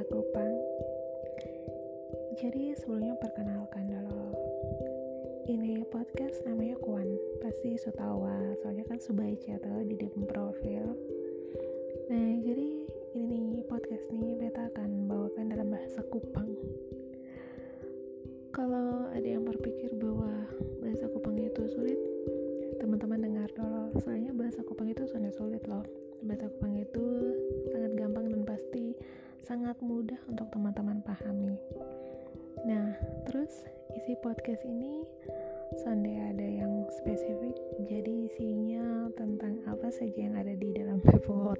tak 0.00 0.16
lupa 0.16 0.46
jadi 2.40 2.72
sebelumnya 2.72 3.12
perkenalkan 3.20 3.84
dulu. 3.84 4.32
Ini 5.44 5.84
podcast 5.92 6.40
namanya 6.48 6.72
Kuan. 6.80 7.04
Pasti 7.44 7.76
sutawa 7.76 8.56
soalnya 8.64 8.88
kan 8.88 8.96
subaica 8.96 9.44
ya, 9.44 9.60
tuh 9.60 9.84
di 9.84 9.92
DM 10.00 10.24
profil. 10.24 10.96
Nah 12.08 12.28
jadi 12.40 12.88
ini 13.12 13.60
nih 13.60 13.68
podcast 13.68 14.08
nih 14.08 14.40
beta 14.40 14.72
akan 14.72 15.04
bawakan 15.04 15.52
dalam 15.52 15.68
bahasa 15.68 16.00
Kupang. 16.08 16.48
Kalau 18.56 19.12
ada 19.12 19.28
yang 19.28 19.44
berpikir 19.44 19.92
bahwa 20.00 20.48
bahasa 20.80 21.12
Kupang 21.12 21.36
itu 21.36 21.60
sulit 21.76 22.00
teman-teman 22.80 23.20
dengar 23.20 23.52
dulu. 23.52 24.00
Soalnya 24.00 24.32
bahasa 24.32 24.64
Kupang 24.64 24.88
itu 24.88 25.04
sangat 25.12 25.36
sulit 25.36 25.60
loh. 25.68 25.84
Bahasa 26.24 26.48
Kupang 26.48 26.72
itu 26.80 27.29
sangat 29.50 29.74
mudah 29.82 30.22
untuk 30.30 30.46
teman-teman 30.54 31.02
pahami. 31.02 31.58
Nah 32.62 32.94
terus 33.26 33.50
isi 33.98 34.14
podcast 34.22 34.62
ini 34.62 35.02
Sunday 35.82 36.22
ada 36.22 36.46
yang 36.46 36.86
spesifik 37.02 37.58
jadi 37.90 38.30
isinya 38.30 39.10
tentang 39.18 39.58
apa 39.66 39.90
saja 39.90 40.30
yang 40.30 40.38
ada 40.38 40.54
di 40.54 40.70
dalam 40.70 41.02
paper 41.10 41.58